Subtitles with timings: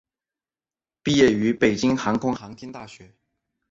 [1.03, 3.13] 毕业于北京航空航天大学。